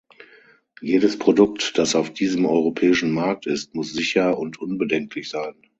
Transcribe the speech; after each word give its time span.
Jedes 0.81 1.19
Produkt, 1.19 1.77
das 1.77 1.93
auf 1.93 2.11
diesem 2.11 2.47
europäischen 2.47 3.11
Markt 3.11 3.45
ist, 3.45 3.75
muss 3.75 3.93
sicher 3.93 4.35
und 4.35 4.59
unbedenklich 4.59 5.29
sein. 5.29 5.53